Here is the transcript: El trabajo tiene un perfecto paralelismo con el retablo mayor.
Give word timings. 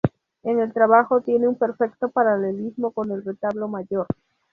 El 0.41 0.73
trabajo 0.73 1.21
tiene 1.21 1.47
un 1.47 1.59
perfecto 1.59 2.09
paralelismo 2.09 2.89
con 2.89 3.11
el 3.11 3.23
retablo 3.23 3.67
mayor. 3.67 4.07